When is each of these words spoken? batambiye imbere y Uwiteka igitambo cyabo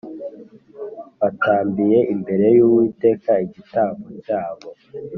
batambiye 1.19 1.99
imbere 2.13 2.45
y 2.55 2.59
Uwiteka 2.65 3.31
igitambo 3.45 4.07
cyabo 4.23 4.69